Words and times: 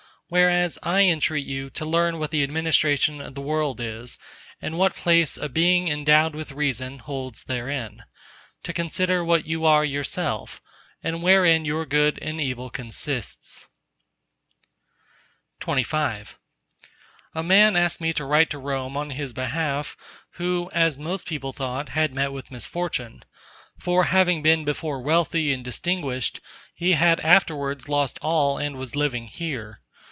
Whereas, 0.31 0.79
I 0.81 1.01
entreat 1.01 1.45
you 1.45 1.69
to 1.71 1.83
learn 1.83 2.17
what 2.17 2.31
the 2.31 2.41
administration 2.41 3.19
of 3.19 3.35
the 3.35 3.41
World 3.41 3.81
is, 3.81 4.17
and 4.61 4.77
what 4.77 4.95
place 4.95 5.35
a 5.35 5.49
Being 5.49 5.89
endowed 5.89 6.35
with 6.35 6.53
reason 6.53 6.99
holds 6.99 7.43
therein: 7.43 8.05
to 8.63 8.71
consider 8.71 9.25
what 9.25 9.45
you 9.45 9.65
are 9.65 9.83
yourself, 9.83 10.61
and 11.03 11.21
wherein 11.21 11.65
your 11.65 11.85
Good 11.85 12.17
and 12.21 12.39
Evil 12.39 12.69
consists. 12.69 13.67
XXV 15.59 16.35
A 17.35 17.43
man 17.43 17.75
asked 17.75 17.99
me 17.99 18.13
to 18.13 18.23
write 18.23 18.49
to 18.51 18.57
Rome 18.57 18.95
on 18.95 19.09
his 19.09 19.33
behalf 19.33 19.97
who, 20.35 20.71
as 20.73 20.97
most 20.97 21.25
people 21.25 21.51
thought, 21.51 21.89
had 21.89 22.15
met 22.15 22.31
with 22.31 22.51
misfortune; 22.51 23.25
for 23.77 24.05
having 24.05 24.41
been 24.41 24.63
before 24.63 25.01
wealthy 25.01 25.51
and 25.51 25.61
distinguished, 25.61 26.39
he 26.73 26.93
had 26.93 27.19
afterwards 27.19 27.89
lost 27.89 28.17
all 28.21 28.57
and 28.57 28.77
was 28.77 28.95
living 28.95 29.27
here. 29.27 29.81